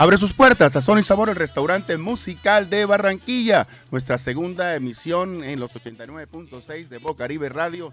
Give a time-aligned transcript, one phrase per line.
[0.00, 3.68] Abre sus puertas a y Sabor, el restaurante musical de Barranquilla.
[3.90, 7.92] Nuestra segunda emisión en los 89.6 de Bocaribe Radio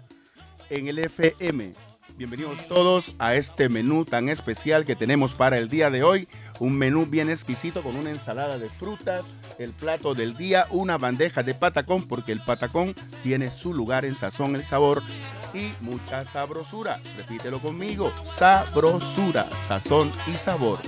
[0.70, 1.74] en el FM.
[2.16, 6.28] Bienvenidos todos a este menú tan especial que tenemos para el día de hoy.
[6.60, 9.26] Un menú bien exquisito con una ensalada de frutas,
[9.58, 14.14] el plato del día, una bandeja de patacón, porque el patacón tiene su lugar en
[14.14, 15.02] sazón, el sabor
[15.52, 17.02] y mucha sabrosura.
[17.18, 20.80] Repítelo conmigo, sabrosura, sazón y sabor.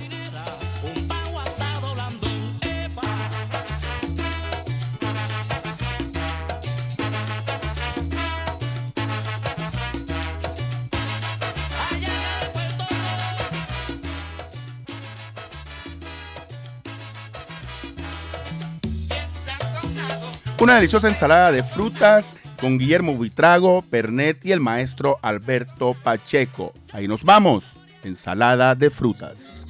[20.61, 26.71] Una deliciosa ensalada de frutas con Guillermo Buitrago, Pernet y el maestro Alberto Pacheco.
[26.91, 27.65] Ahí nos vamos,
[28.03, 29.65] ensalada de frutas.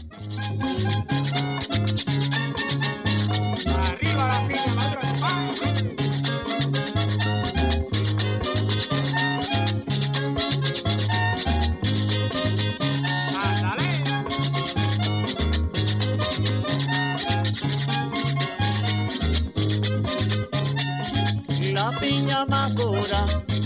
[22.31, 23.25] piña madura,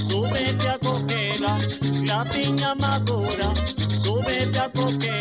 [0.09, 1.55] súbete a cogerla,
[2.03, 3.53] la piña madura,
[4.03, 5.14] súbete a.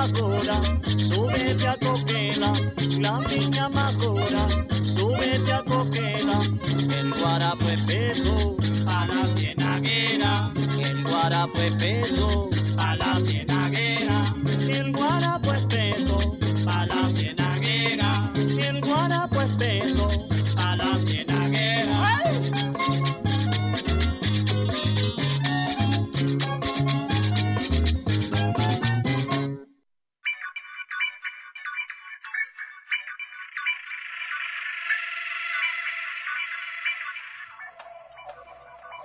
[0.00, 0.58] majora,
[0.96, 2.52] súbete a coquela,
[3.00, 4.48] la niña majora,
[4.96, 6.38] súbete a coquela,
[6.98, 8.56] el guarapo es peso,
[8.86, 12.49] para la tienaguera, el guarapo es peso.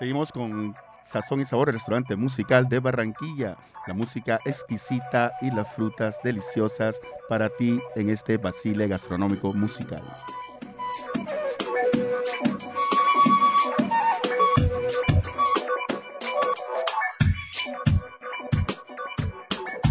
[0.05, 3.57] Seguimos con Sazón y Sabor, el restaurante musical de Barranquilla.
[3.87, 10.03] La música exquisita y las frutas deliciosas para ti en este basile gastronómico musical.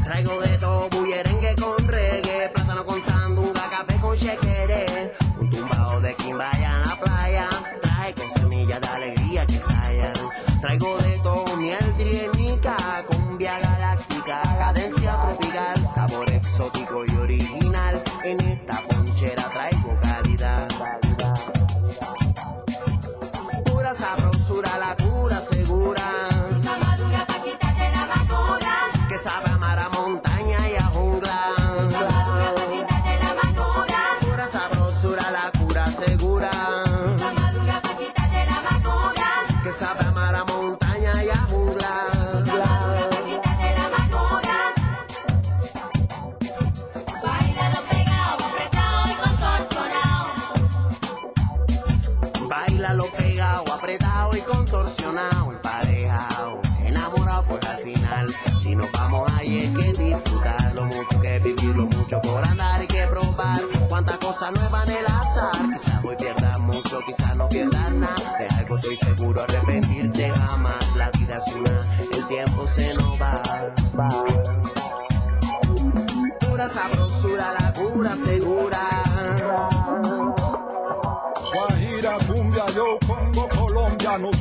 [0.05, 6.15] Traigo de todo, bullerengue con reggae, plátano con sandunga, café con chequere, un tumbao de
[6.15, 7.49] quimbaya en la playa,
[7.83, 9.24] trae con semillas de alegría.
[10.65, 11.04] Traigo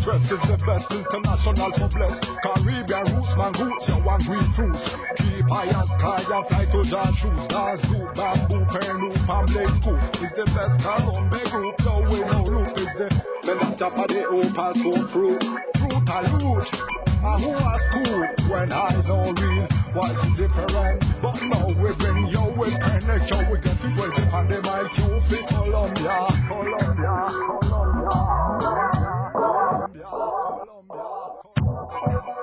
[0.03, 2.19] Colombia, stress is the best international for bless.
[2.44, 4.95] Caribbean roots, man, roots, you want green fruits.
[5.17, 7.47] Keep high as sky and fly to John shoes.
[7.47, 10.00] Dance group, bamboo, pen, loop, and blaze scoop.
[10.19, 12.77] Is the best Colombe group, no way, no loop.
[12.77, 13.07] Is the
[13.44, 15.44] that stop at the open soul fruit.
[15.77, 16.67] Fruit and loot.
[17.23, 18.19] And who was cool
[18.51, 19.67] when I don't real?
[19.94, 21.00] What's different?
[21.21, 24.91] But now we bring you with panic, yo, we get it crazy on the mic,
[25.00, 26.27] you fit Colombia.
[26.47, 27.15] Colombia,
[27.61, 28.82] Colombia,
[32.03, 32.33] Colombia,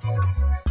[0.00, 0.67] Colombia.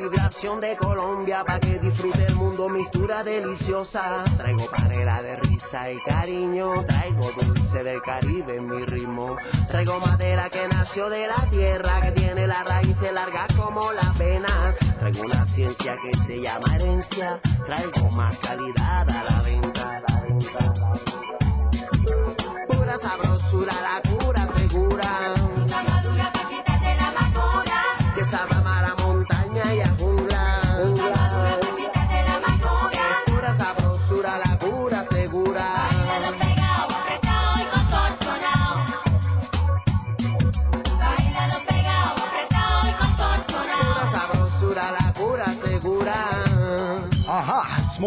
[0.00, 4.24] Vibración de Colombia pa' que disfrute el mundo, mistura deliciosa.
[4.36, 9.36] Traigo panela de risa y cariño, traigo dulce del Caribe en mi ritmo.
[9.68, 14.76] Traigo madera que nació de la tierra, que tiene la raíz larga como las venas.
[14.98, 19.20] Traigo una ciencia que se llama herencia, traigo más calidad a.
[19.30, 19.79] La venta,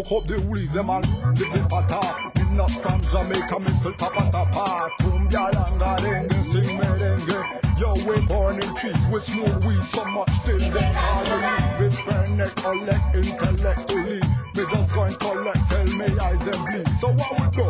[0.04, 2.30] Smoke up the weed, them and live the pata.
[2.36, 4.90] Me not from Jamaica, still tapa tapa.
[5.00, 7.40] Cumbia langa dengue, sing merengue.
[7.80, 11.48] Yo, we born in trees with smooth weed, so much till they call me.
[11.78, 11.96] This
[12.36, 14.20] neck collect intellectually.
[14.54, 16.88] Me just go and collect, tell me eyes them bleed.
[17.00, 17.64] So what we do?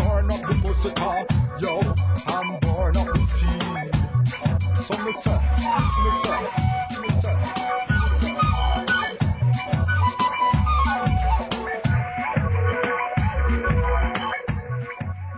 [0.00, 0.98] Turn up the music,
[1.60, 1.80] yo,
[2.32, 3.60] I'm born up the seed.
[4.80, 5.36] So me say,
[6.00, 6.42] me say,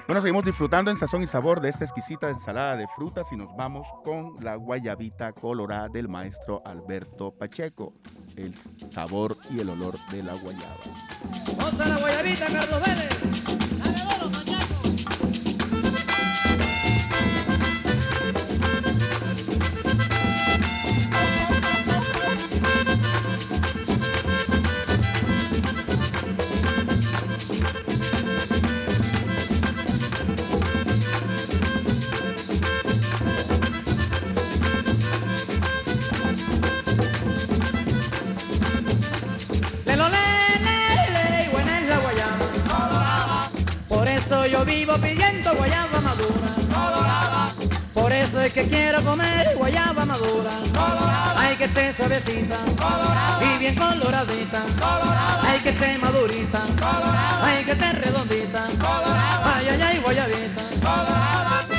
[0.07, 3.55] Bueno, seguimos disfrutando en sazón y sabor de esta exquisita ensalada de frutas y nos
[3.57, 7.93] vamos con la guayabita colorada del maestro Alberto Pacheco.
[8.37, 8.55] El
[8.93, 10.77] sabor y el olor de la guayaba.
[11.57, 13.45] Vamos a la guayabita, Carlos Vélez.
[13.79, 14.46] Dale
[48.57, 50.51] que quiero comer guayaba madura.
[51.37, 52.57] Hay que esté suavecita
[53.43, 54.63] y bien coloradita.
[55.43, 56.61] Hay que esté madurita.
[57.43, 58.63] Hay que esté redondita.
[59.45, 61.76] Ay, ay, ay, guayabita.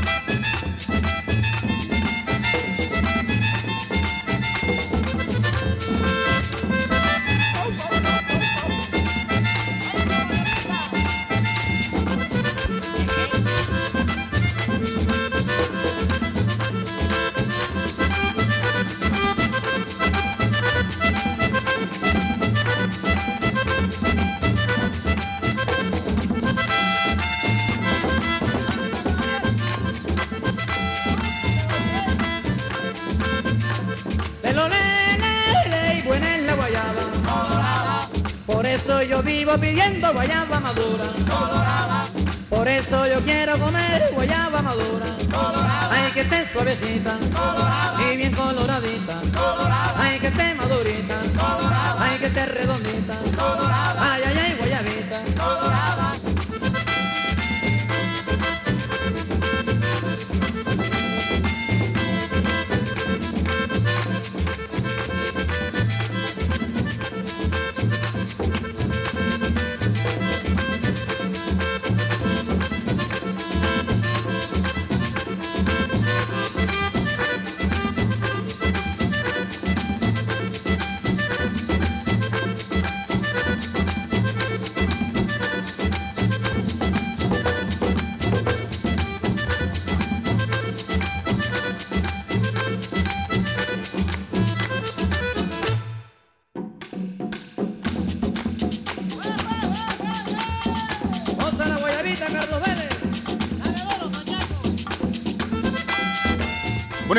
[38.77, 41.05] Eso yo vivo pidiendo guayaba madura.
[42.50, 45.07] Por eso yo quiero comer guayaba madura.
[45.91, 47.15] Hay que esté suavecita
[48.00, 49.15] y bien coloradita.
[50.00, 51.15] Hay que esté madurita.
[52.00, 53.15] Hay que esté redondita.
[54.00, 55.17] Ay, ay, ay, guayabita.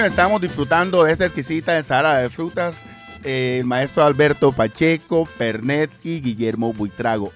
[0.08, 2.74] estamos disfrutando de esta exquisita ensalada de frutas.
[3.24, 7.30] Eh, el maestro Alberto Pacheco, Pernet y Guillermo Buitrago.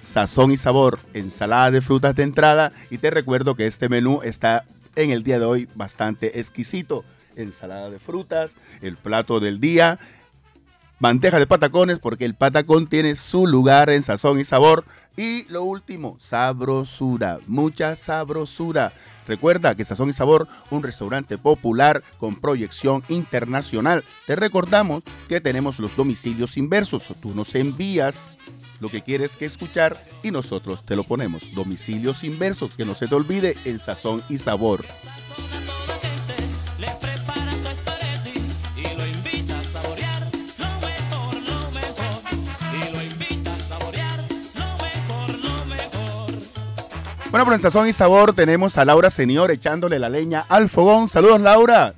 [0.00, 2.72] Sazón y sabor, ensalada de frutas de entrada.
[2.90, 7.02] Y te recuerdo que este menú está en el día de hoy bastante exquisito.
[7.34, 8.50] Ensalada de frutas,
[8.82, 9.98] el plato del día,
[11.00, 14.84] bandeja de patacones, porque el patacón tiene su lugar en sazón y sabor.
[15.18, 18.92] Y lo último, sabrosura, mucha sabrosura.
[19.26, 24.04] Recuerda que Sazón y Sabor, un restaurante popular con proyección internacional.
[24.28, 27.08] Te recordamos que tenemos los domicilios inversos.
[27.20, 28.30] Tú nos envías
[28.78, 31.52] lo que quieres que escuchar y nosotros te lo ponemos.
[31.52, 34.84] Domicilios inversos, que no se te olvide en Sazón y Sabor.
[47.30, 51.08] Bueno, por en y Sabor tenemos a Laura Senior echándole la leña al fogón.
[51.08, 51.92] Saludos, Laura.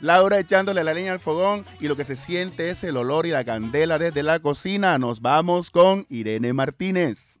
[0.00, 3.30] Laura echándole la leña al fogón y lo que se siente es el olor y
[3.30, 4.98] la candela desde la cocina.
[4.98, 7.33] Nos vamos con Irene Martínez.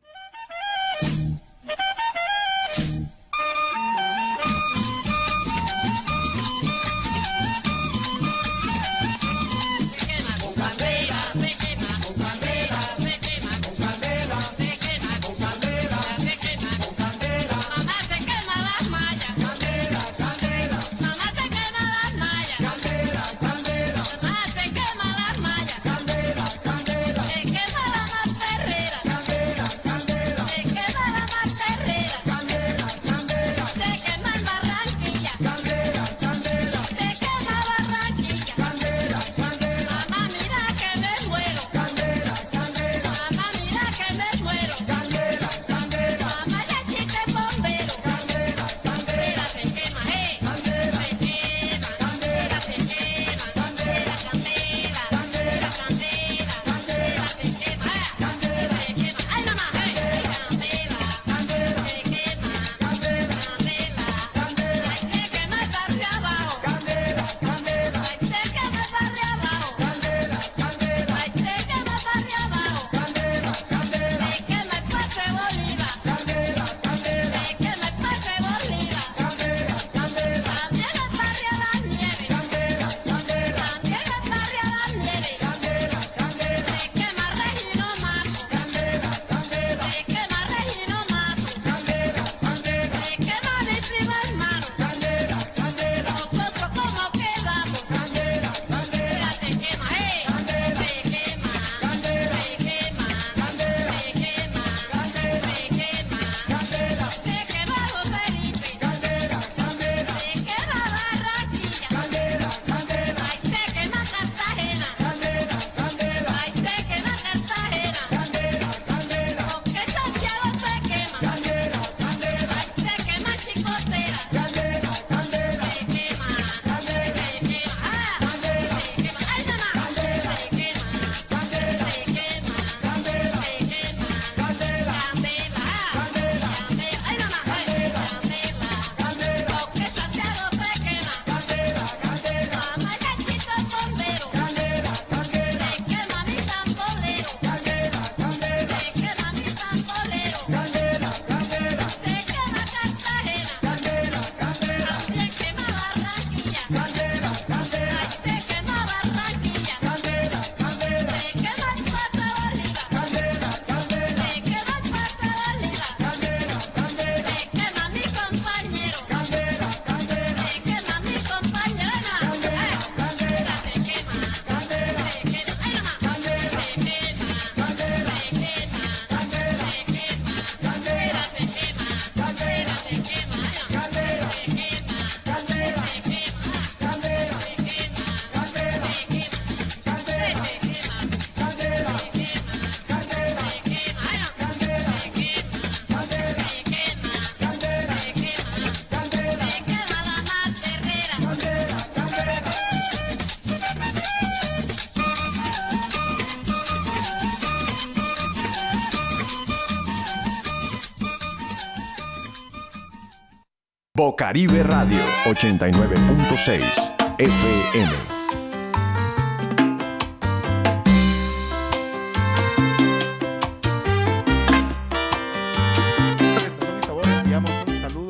[214.04, 217.88] Grupo Caribe Radio 89.6 FM.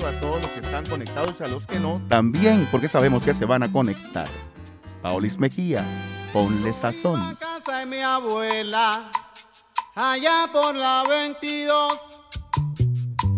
[0.04, 3.32] a todos los que están conectados y a los que no, también porque sabemos que
[3.32, 4.26] se van a conectar.
[5.00, 5.84] Paulis Mejía,
[6.32, 7.20] ponle sazón.
[7.20, 9.12] En La casa de mi abuela,
[9.94, 11.92] allá por la 22,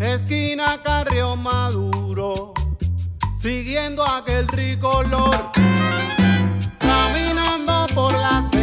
[0.00, 2.05] esquina Carrió Maduro
[3.40, 5.50] siguiendo aquel ricolor,
[6.78, 8.55] caminando por la las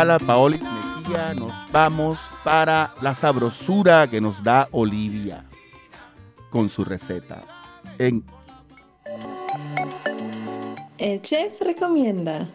[0.00, 5.44] Ala Paolis Mejía, nos vamos para la sabrosura que nos da Olivia
[6.48, 7.42] con su receta.
[7.98, 8.24] En...
[10.96, 12.48] El chef recomienda.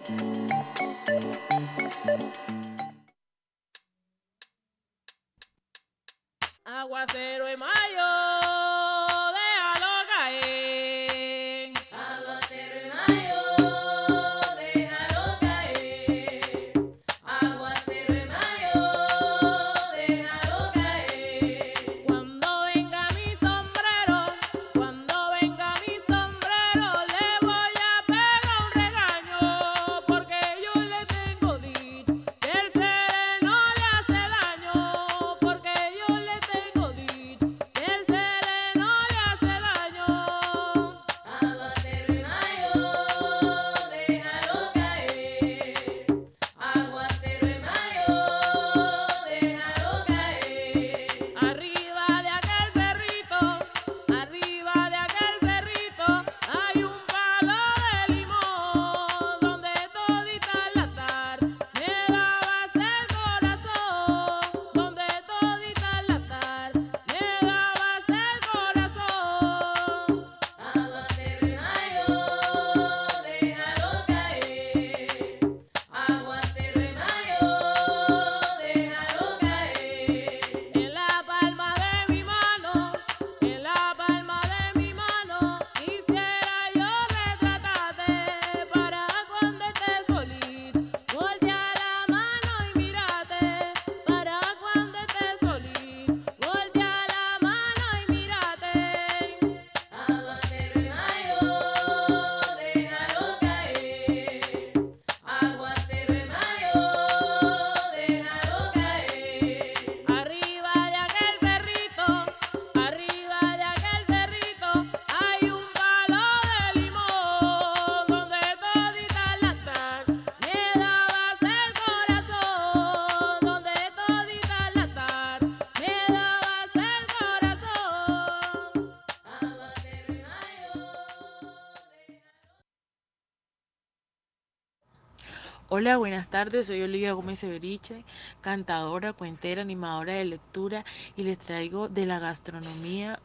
[135.86, 136.66] Hola, buenas tardes.
[136.66, 138.04] Soy Olivia Gómez Severiche,
[138.42, 140.84] cantadora, cuentera, animadora de lectura
[141.16, 143.20] y les traigo de la gastronomía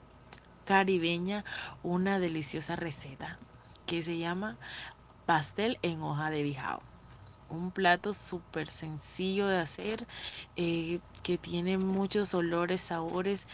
[0.67, 1.43] caribeña
[1.83, 3.39] una deliciosa receta
[3.87, 4.59] que se llama
[5.25, 6.83] pastel en hoja de bijao.
[7.49, 10.07] Un plato súper sencillo de hacer
[10.57, 13.47] eh, que tiene muchos olores, sabores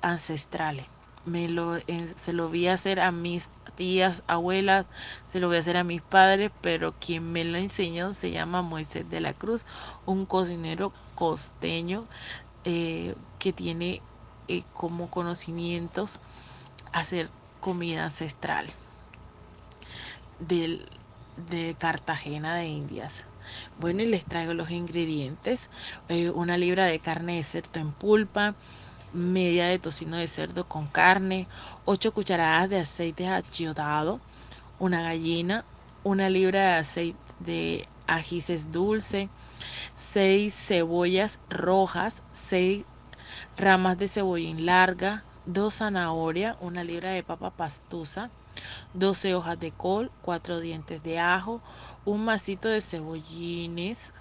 [0.00, 0.86] ancestrales.
[1.24, 4.88] Me lo, en- se lo vi hacer a mis tías, abuelas,
[5.30, 8.62] se lo voy a hacer a mis padres, pero quien me lo enseñó se llama
[8.62, 9.64] Moisés de la Cruz,
[10.04, 12.08] un cocinero costeño
[12.64, 14.02] eh, que tiene
[14.48, 16.20] eh, como conocimientos
[16.92, 18.72] hacer comida ancestral
[20.38, 20.88] del,
[21.36, 23.28] de Cartagena de Indias.
[23.76, 25.70] Bueno, y les traigo los ingredientes.
[26.08, 28.56] eh, una libra de carne de cerdo en pulpa,
[29.14, 31.46] media de tocino de cerdo con carne,
[31.84, 34.20] 8 cucharadas de aceite achiottado,
[34.78, 35.64] una gallina,
[36.02, 39.28] una libra de aceite de ajíes dulce,
[39.96, 42.84] 6 cebollas rojas, 6
[43.56, 48.30] ramas de cebollín larga, 2 zanahorias, una libra de papa pastusa,
[48.94, 51.62] 12 hojas de col, 4 dientes de ajo,
[52.04, 54.12] un masito de cebollines,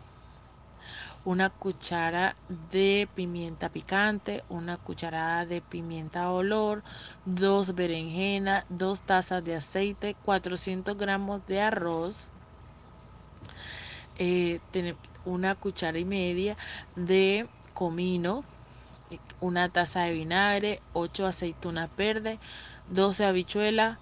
[1.26, 2.36] una cuchara
[2.72, 6.84] de pimienta picante, una cucharada de pimienta olor,
[7.26, 12.30] dos berenjenas, dos tazas de aceite, 400 gramos de arroz,
[14.18, 14.60] eh,
[15.26, 16.58] una cuchara y media
[16.96, 18.44] de comino,
[19.40, 22.40] una taza de vinagre, 8 aceitunas verdes,
[22.88, 23.98] 12 habichuelas,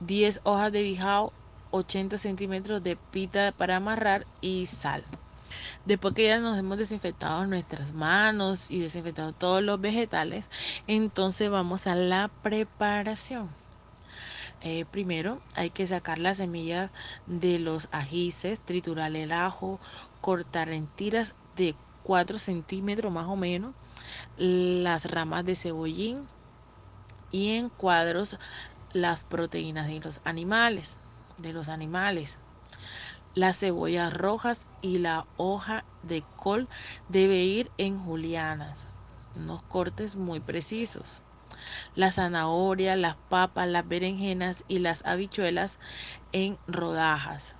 [0.00, 1.32] 10 hojas de bijao,
[1.70, 5.04] 80 centímetros de pita para amarrar y sal.
[5.84, 10.50] Después que ya nos hemos desinfectado nuestras manos y desinfectado todos los vegetales,
[10.86, 13.48] entonces vamos a la preparación.
[14.62, 16.90] Eh, primero hay que sacar las semillas
[17.26, 19.78] de los ajíes, triturar el ajo,
[20.20, 23.74] cortar en tiras de 4 centímetros más o menos
[24.36, 26.26] las ramas de cebollín
[27.30, 28.38] y en cuadros
[28.92, 30.96] las proteínas de los animales,
[31.38, 32.38] de los animales.
[33.36, 36.70] Las cebollas rojas y la hoja de col
[37.06, 38.94] debe ir en julianas,
[39.34, 41.20] unos cortes muy precisos.
[41.94, 45.78] La zanahoria, las papas, las berenjenas y las habichuelas
[46.32, 47.56] en rodajas.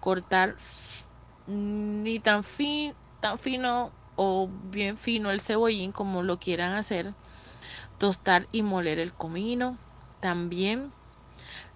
[0.00, 0.56] Cortar
[1.46, 7.14] ni tan, fin, tan fino o bien fino el cebollín como lo quieran hacer.
[7.96, 9.78] Tostar y moler el comino.
[10.18, 10.92] También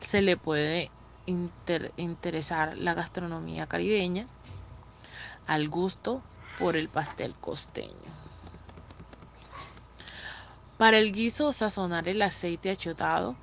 [0.01, 0.91] se le puede
[1.27, 4.27] inter- interesar la gastronomía caribeña
[5.47, 6.23] al gusto
[6.59, 7.93] por el pastel costeño.
[10.79, 13.37] Para el guiso, sazonar el aceite achotado,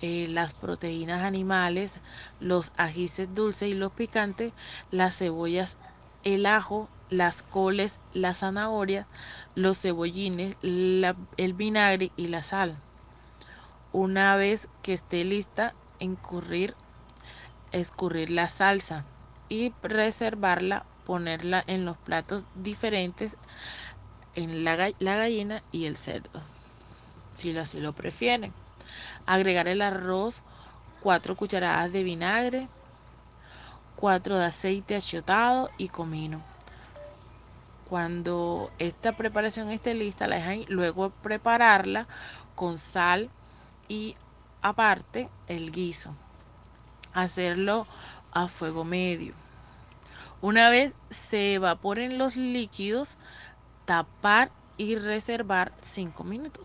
[0.00, 1.98] eh, las proteínas animales,
[2.40, 4.52] los ajíes dulces y los picantes,
[4.90, 5.76] las cebollas,
[6.24, 9.06] el ajo, las coles, la zanahoria,
[9.54, 12.78] los cebollines, el vinagre y la sal.
[13.92, 16.76] Una vez que esté lista, incurrir,
[17.72, 19.04] escurrir la salsa
[19.48, 23.36] y reservarla, ponerla en los platos diferentes
[24.34, 26.40] en la, la gallina y el cerdo,
[27.34, 28.52] si así lo prefieren.
[29.26, 30.42] Agregar el arroz,
[31.02, 32.68] 4 cucharadas de vinagre,
[33.96, 36.40] 4 de aceite achotado y comino.
[37.88, 42.06] Cuando esta preparación esté lista, la dejan luego prepararla
[42.54, 43.30] con sal
[43.88, 44.14] y
[44.62, 46.14] aparte el guiso.
[47.12, 47.86] Hacerlo
[48.32, 49.34] a fuego medio.
[50.40, 53.16] Una vez se evaporen los líquidos,
[53.84, 56.64] tapar y reservar 5 minutos.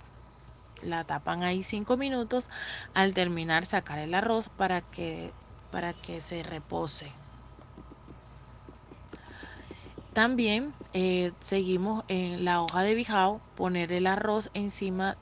[0.81, 2.47] La tapan ahí 5 minutos.
[2.93, 5.33] Al terminar, sacar el arroz para que,
[5.71, 7.11] para que se repose.
[10.13, 15.17] También eh, seguimos en la hoja de bijao, poner el arroz encima,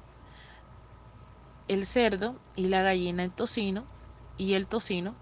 [1.68, 3.93] el cerdo y la gallina en tocino
[4.38, 5.16] y el tocino.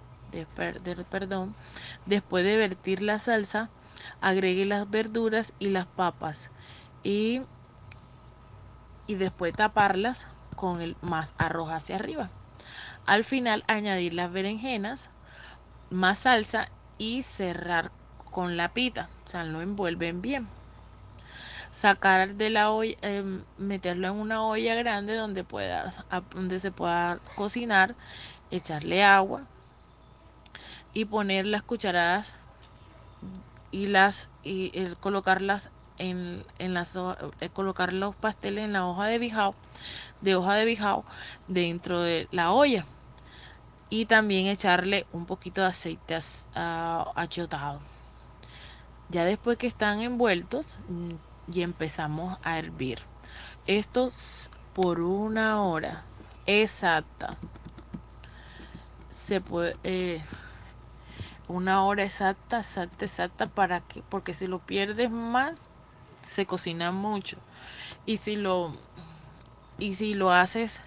[2.05, 3.71] Después de vertir la salsa,
[4.19, 6.51] agregue las verduras y las papas
[7.03, 7.41] y,
[9.05, 12.31] y después taparlas con el más arroz hacia arriba.
[13.05, 15.09] Al final añadir las berenjenas,
[15.89, 20.49] más salsa y cerrar con la pita, o sea, lo envuelven bien.
[21.71, 26.71] Sacar de la olla, em, meterlo en una olla grande donde puedas, a- donde se
[26.71, 27.95] pueda cocinar,
[28.51, 29.43] echarle agua
[30.93, 32.27] y poner las cucharadas
[33.71, 39.19] y las y colocarlas en, en las eh, colocar los pasteles en la hoja de
[39.19, 39.55] bijao,
[40.21, 41.05] de hoja de bijao
[41.47, 42.85] dentro de la olla
[43.89, 46.17] y también echarle un poquito de aceite
[46.55, 47.79] achotado.
[49.09, 51.11] Ya después que están envueltos, mm,
[51.53, 52.99] y empezamos a hervir.
[53.67, 56.03] Estos por una hora
[56.45, 57.35] exacta.
[59.25, 60.23] Se puede eh,
[61.47, 65.53] una hora exacta, exacta, exacta para que porque si lo pierdes más
[66.23, 67.37] se cocina mucho.
[68.05, 68.75] Y si lo
[69.77, 70.81] y si lo haces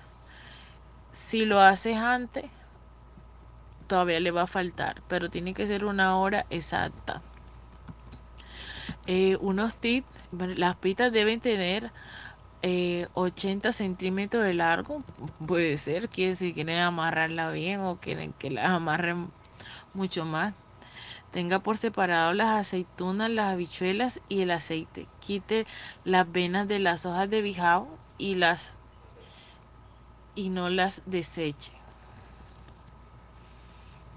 [1.12, 2.50] si lo haces antes
[3.86, 7.22] todavía le va a faltar, pero tiene que ser una hora exacta.
[9.06, 10.08] Eh, unos tips,
[10.56, 11.92] las pitas deben tener
[12.66, 15.02] eh, 80 centímetros de largo,
[15.46, 19.28] puede ser, que si quieren amarrarla bien o quieren que las amarren
[19.92, 20.54] mucho más.
[21.30, 25.06] Tenga por separado las aceitunas, las habichuelas y el aceite.
[25.20, 25.66] Quite
[26.04, 28.72] las venas de las hojas de bijao y las
[30.34, 31.72] y no las deseche.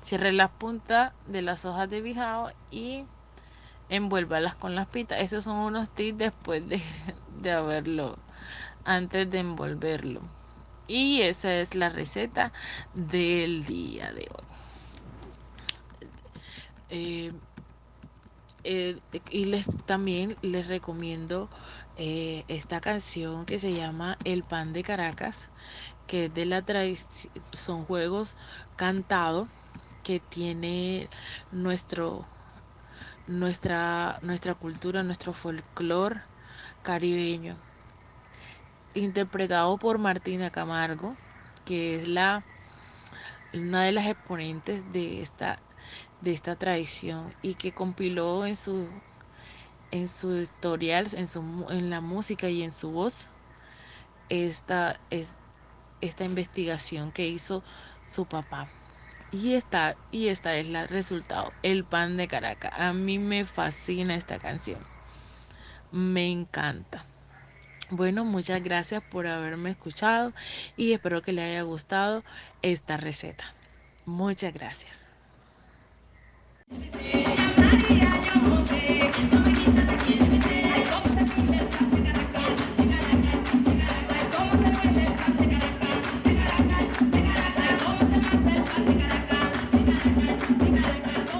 [0.01, 3.03] Cierre las puntas de las hojas de bijao y
[3.89, 5.19] envuélvalas con las pitas.
[5.19, 6.81] Esos son unos tips después de,
[7.41, 8.15] de haberlo,
[8.87, 10.21] antes de envolverlo.
[10.87, 12.53] Y esa es la receta
[12.93, 14.47] del día de hoy.
[16.89, 17.31] Eh,
[18.63, 21.49] eh, y les también les recomiendo
[21.97, 25.49] eh, esta canción que se llama El pan de Caracas,
[26.07, 26.63] que es de la
[27.53, 28.35] son juegos
[28.77, 29.49] cantados
[30.03, 31.09] que tiene
[31.51, 32.25] nuestro
[33.27, 36.21] nuestra nuestra cultura, nuestro folclore
[36.83, 37.57] caribeño,
[38.97, 41.17] interpretado por Martina Camargo,
[41.65, 42.45] que es la
[43.53, 45.61] una de las exponentes de esta
[46.21, 49.03] de esta tradición y que compiló en su
[49.91, 53.29] en su historial, en su en la música y en su voz
[54.29, 55.37] esta es-
[56.01, 57.63] esta investigación que hizo
[58.03, 58.69] su papá.
[59.31, 62.73] Y esta, y esta es la resultado, el pan de Caracas.
[62.77, 64.87] A mí me fascina esta canción.
[65.91, 67.05] Me encanta.
[67.89, 70.33] Bueno, muchas gracias por haberme escuchado
[70.75, 72.23] y espero que le haya gustado
[72.61, 73.53] esta receta.
[74.05, 75.07] Muchas gracias.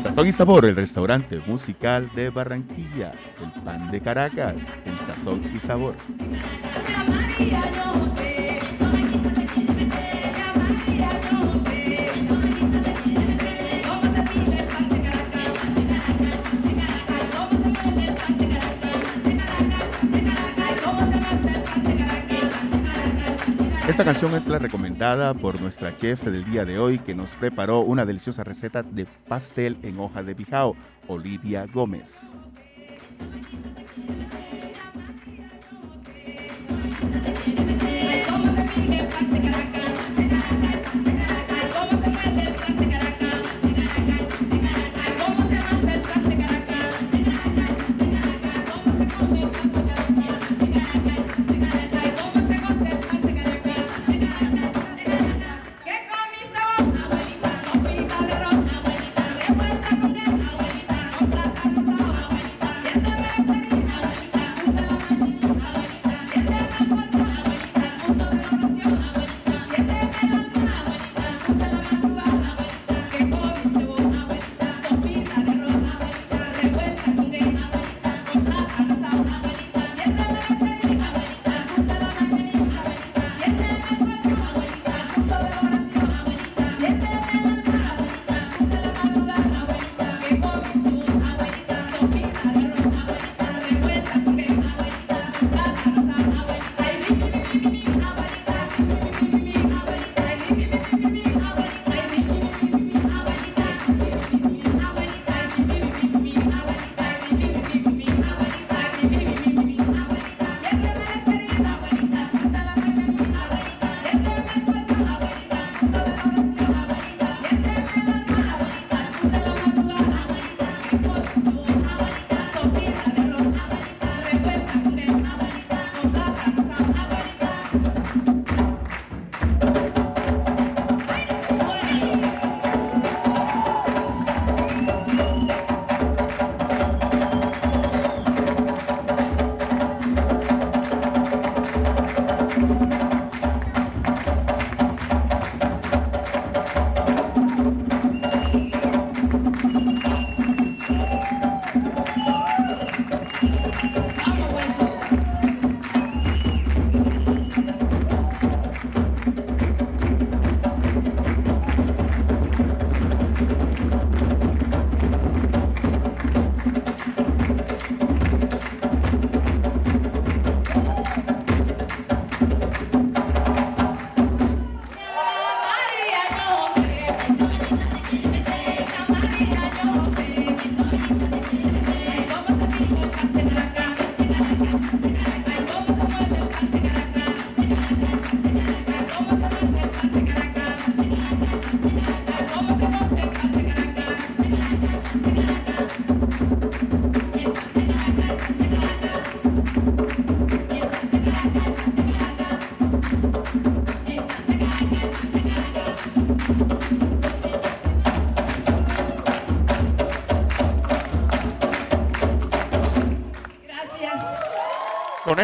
[0.04, 3.12] Sazón y Sabor, el restaurante musical de Barranquilla.
[3.40, 4.56] El pan de Caracas,
[4.86, 4.98] el
[5.36, 5.96] y sabor.
[23.88, 27.80] Esta canción es la recomendada por nuestra chef del día de hoy que nos preparó
[27.80, 30.76] una deliciosa receta de pastel en hoja de bijao,
[31.08, 32.30] Olivia Gómez.
[37.19, 39.77] I don't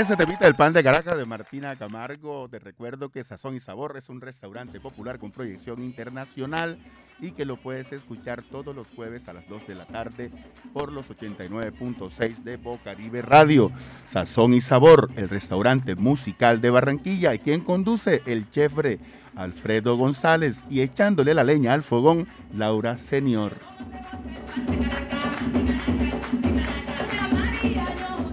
[0.03, 3.95] ese temita del pan de Caracas de Martina Camargo, te recuerdo que Sazón y Sabor
[3.95, 6.77] es un restaurante popular con proyección internacional
[7.21, 10.29] y que lo puedes escuchar todos los jueves a las 2 de la tarde
[10.73, 13.71] por los 89.6 de Bocaribe Radio.
[14.05, 18.99] Sazón y Sabor, el restaurante musical de Barranquilla y quien conduce el chefre
[19.37, 23.53] Alfredo González y echándole la leña al fogón, Laura Senior.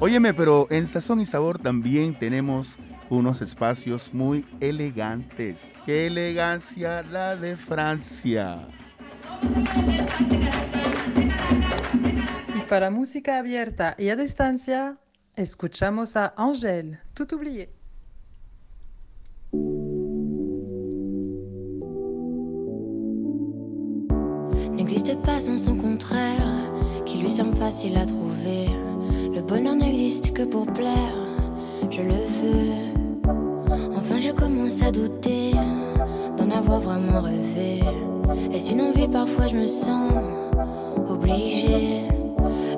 [0.03, 2.79] Óyeme, pero en Sazón y Sabor también tenemos
[3.11, 5.69] unos espacios muy elegantes.
[5.85, 8.67] ¡Qué elegancia la de Francia!
[12.57, 14.97] Y para música abierta y a distancia,
[15.37, 17.69] escuchamos a Angèle, tout oublié.
[24.73, 26.73] N'existe pas sans son contraire,
[27.05, 28.90] qui lui semble facile à trouver.
[29.51, 31.17] Bonheur n'existe que pour plaire,
[31.91, 32.73] je le veux.
[33.97, 35.51] Enfin, je commence à douter
[36.37, 37.81] d'en avoir vraiment rêvé.
[38.55, 40.13] Est-ce une envie Parfois, je me sens
[41.09, 42.03] obligée.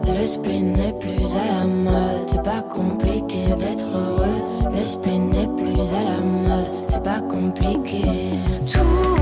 [0.02, 4.72] Le spleen n'est plus à la mode, c'est pas compliqué d'être heureux.
[4.74, 8.00] Le spleen n'est plus à la mode, c'est pas compliqué.
[8.72, 9.21] Tout,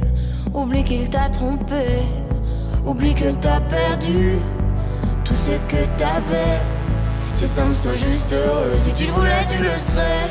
[0.53, 2.03] oublie qu'il t'a trompé,
[2.85, 4.37] oublie que t'a perdu
[5.23, 6.59] tout ce que t'avais.
[7.33, 10.27] Si ça me soit juste heureux, si tu le voulais, tu le serais.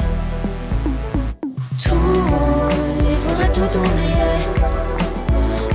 [1.82, 1.96] Tout,
[3.10, 4.36] il faudrait tout oublier.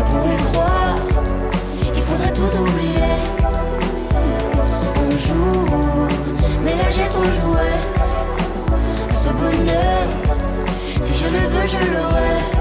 [0.05, 0.97] Pour y croire,
[1.95, 3.15] il faudrait tout oublier.
[4.97, 6.07] On joue,
[6.63, 7.71] mais là j'ai trop joué.
[9.11, 10.07] Ce bonheur,
[11.01, 12.54] si je le veux, je l'aurai.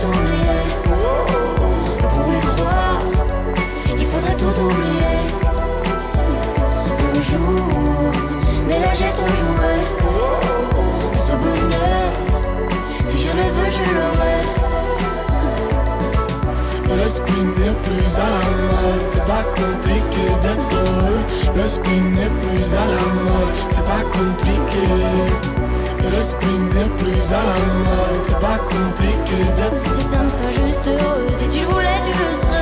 [0.00, 0.62] Tout oublier.
[2.08, 3.00] Pour y croire,
[3.98, 5.16] il faudrait tout oublier.
[7.14, 8.12] On joue,
[8.66, 9.74] mais là j'ai trop joué.
[11.26, 12.10] Ce bonheur,
[13.04, 14.38] si je le veux, je l'aurai.
[17.02, 21.22] Le spin n'est plus à la mode, c'est pas compliqué d'être heureux.
[21.56, 24.84] Le spin n'est plus à la mode, c'est pas compliqué.
[26.02, 30.86] Le n'est plus à la mode, c'est pas compliqué d'être Si ça me soit juste
[30.86, 32.59] heureux, si tu le voulais, tu le serais.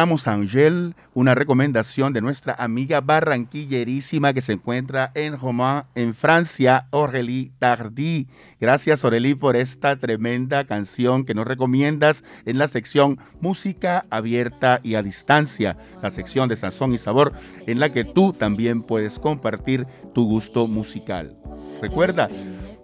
[0.00, 6.14] Escuchamos a Angel, una recomendación de nuestra amiga barranquillerísima que se encuentra en Román, en
[6.14, 8.26] Francia, Aurélie Tardy.
[8.58, 14.94] Gracias, Aurélie, por esta tremenda canción que nos recomiendas en la sección Música Abierta y
[14.94, 17.34] a Distancia, la sección de Sazón y Sabor,
[17.66, 21.36] en la que tú también puedes compartir tu gusto musical.
[21.82, 22.30] Recuerda,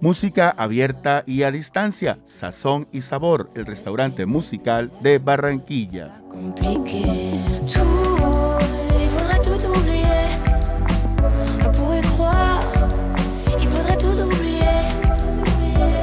[0.01, 6.21] Música abierta y a distancia, Sazón y Sabor, el restaurante musical de Barranquilla.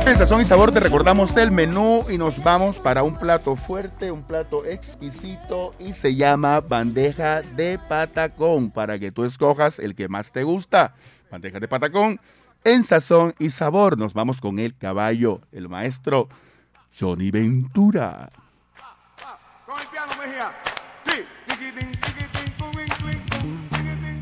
[0.06, 4.12] En Sazón y Sabor te recordamos el menú y nos vamos para un plato fuerte,
[4.12, 10.08] un plato exquisito y se llama bandeja de patacón para que tú escojas el que
[10.08, 10.96] más te gusta.
[11.30, 12.20] Bandeja de patacón
[12.64, 13.98] en Sazón y Sabor.
[13.98, 16.30] Nos vamos con el caballo, el maestro
[16.98, 18.32] Johnny Ventura.
[19.66, 20.52] Con el piano, Mejía.
[21.06, 21.26] Sí.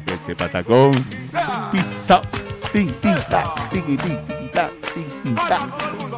[0.07, 0.93] Ese patacón.
[1.71, 2.21] Pisa,
[2.71, 5.77] tin, tisa, tiquitín, tiquitá, tin, Palma tita.
[5.77, 6.10] todo el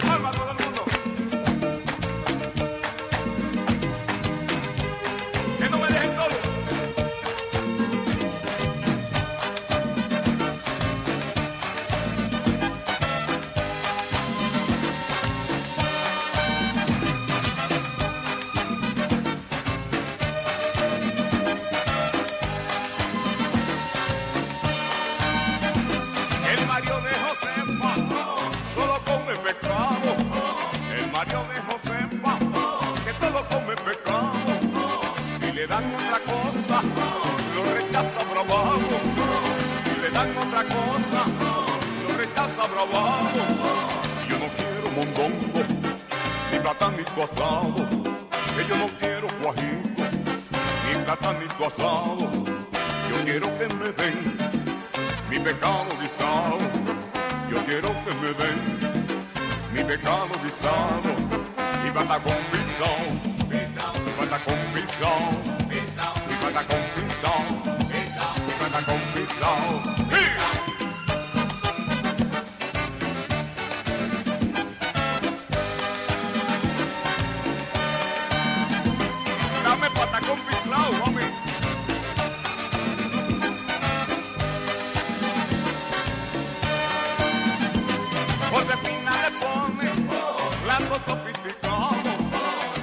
[90.94, 92.12] blando sofisticado,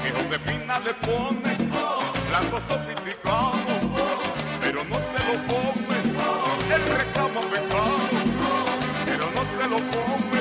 [0.03, 1.57] que Josefina le pone
[2.29, 3.75] blando sofisticado,
[4.61, 5.97] pero no se lo come,
[6.75, 8.17] él reclama pecado,
[9.05, 10.41] pero no se lo come,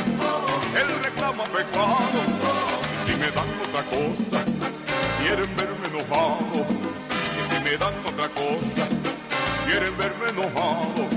[0.80, 2.20] él reclama pecado,
[2.96, 4.44] y si me dan otra cosa,
[5.22, 6.66] quieren verme enojado,
[7.38, 8.88] y si me dan otra cosa,
[9.66, 11.08] quieren verme enojado,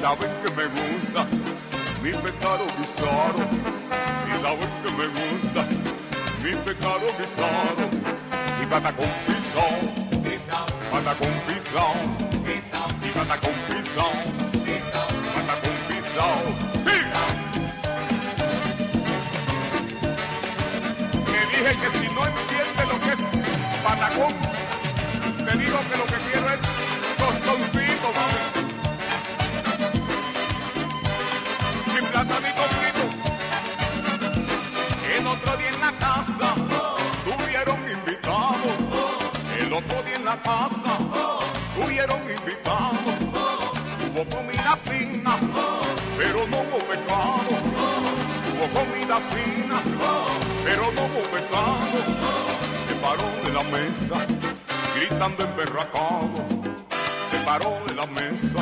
[0.00, 1.26] saben que me gusta
[2.02, 3.87] mi pecado guisado,
[4.42, 5.66] saben que me gusta,
[6.42, 7.84] mi pecado guisado,
[8.58, 9.78] mi patacón pisado,
[10.90, 11.94] patacón pisado,
[13.02, 14.18] mi patacón pisado,
[15.34, 16.48] patacón pisado,
[21.26, 23.22] Me dije que si no entiende lo que es
[23.82, 24.34] patacón,
[25.44, 26.60] te digo que lo que quiero es
[27.18, 28.37] tostoncito, mami.
[40.28, 40.98] La casa
[41.74, 43.16] tuvieron invitados.
[44.04, 45.38] Hubo comida fina,
[46.18, 47.54] pero no hubo pecado.
[48.50, 49.80] Hubo comida fina,
[50.64, 51.98] pero no hubo pecado.
[52.86, 54.16] Se paró de la mesa,
[54.96, 56.36] gritando emberracado.
[57.30, 58.60] Se paró de la mesa,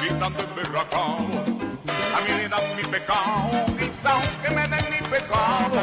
[0.00, 1.32] gritando emberracado.
[2.16, 5.78] A mí me dan mi pecado, guisao, que me den mi pecado.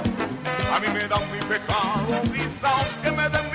[0.76, 3.51] A mí me dan mi pecado, guisao, que me den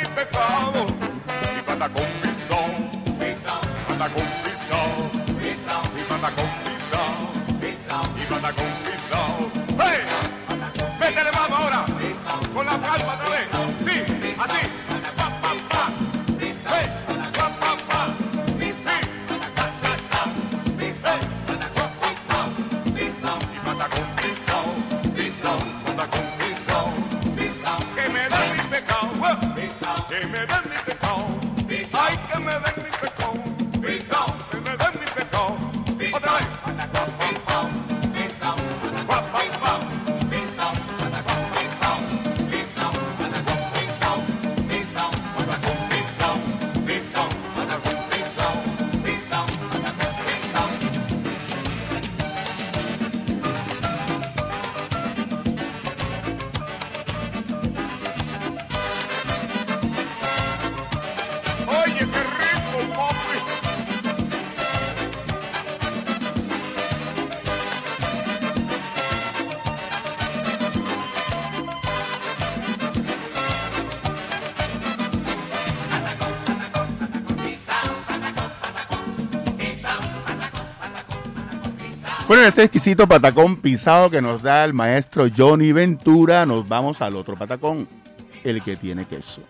[82.49, 87.35] este exquisito patacón pisado que nos da el maestro Johnny Ventura, nos vamos al otro
[87.35, 87.89] patacón,
[88.45, 89.41] el que tiene queso,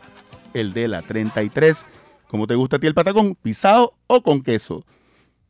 [0.55, 1.85] el de la 33.
[2.29, 3.35] ¿Cómo te gusta a ti el patacón?
[3.35, 4.85] ¿Pisado o con queso?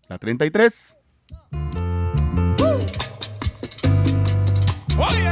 [0.09, 0.97] La 33.
[4.99, 5.26] Oye.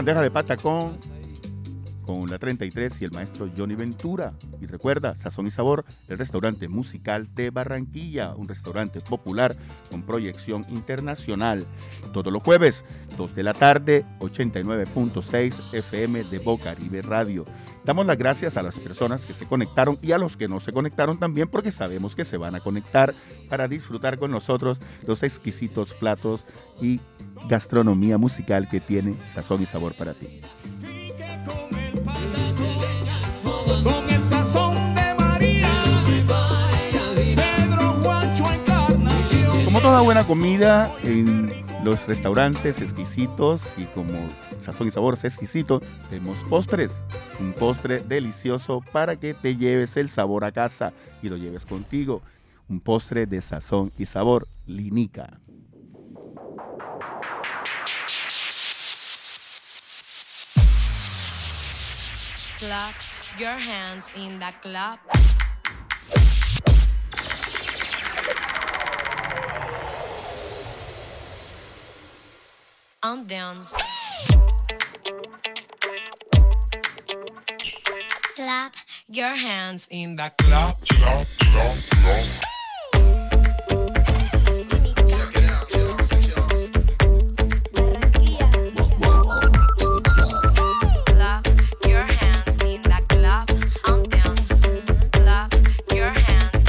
[0.00, 0.96] Bandeja de patacón
[2.06, 4.32] con la 33 y el maestro Johnny Ventura.
[4.58, 9.54] Y recuerda, Sazón y Sabor, el restaurante musical de Barranquilla, un restaurante popular
[9.90, 11.66] con proyección internacional.
[12.14, 12.82] Todos los jueves,
[13.20, 17.44] 2 de la tarde, 89.6 FM de Bocaribe Radio.
[17.84, 20.72] Damos las gracias a las personas que se conectaron y a los que no se
[20.72, 23.14] conectaron también porque sabemos que se van a conectar
[23.50, 26.46] para disfrutar con nosotros los exquisitos platos
[26.80, 26.98] y
[27.46, 30.40] gastronomía musical que tiene Sazón y Sabor para ti.
[39.66, 44.12] Como toda buena comida en los restaurantes exquisitos y como
[44.58, 46.92] sazón y sabor es exquisito, tenemos postres.
[47.38, 52.22] Un postre delicioso para que te lleves el sabor a casa y lo lleves contigo.
[52.68, 55.40] Un postre de sazón y sabor, Linica.
[62.58, 62.94] Clap
[63.38, 64.98] your hands in the club.
[73.02, 73.74] And dance.
[78.36, 78.74] Clap
[79.08, 80.76] your hands in the club.
[80.86, 81.26] Clap
[91.88, 93.50] your hands in the club
[93.86, 94.52] and dance.
[95.12, 95.54] Clap
[95.86, 96.60] your hands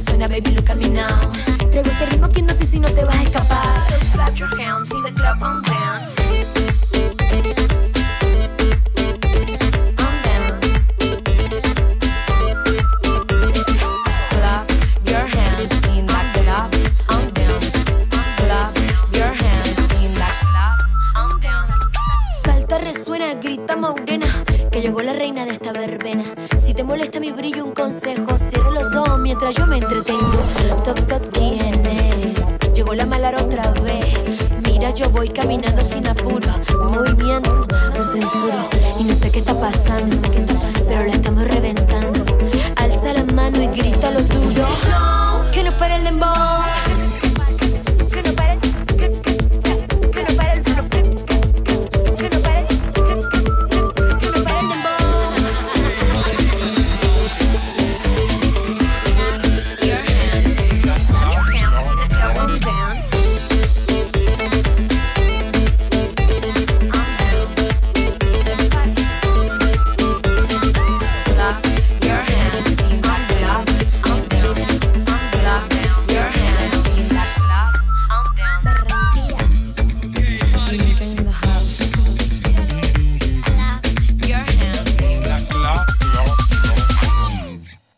[0.00, 1.30] resuena, baby, look at me now.
[1.72, 3.90] Llegó este ritmo que no te si no te vas a escapar.
[3.90, 6.69] So slap your hands in the club and dance.
[29.48, 30.42] Yo me entretengo.
[30.84, 32.44] Toc, toc, ¿quién es?
[32.74, 34.04] Llegó la malara otra vez.
[34.66, 36.39] Mira, yo voy caminando sin apuro.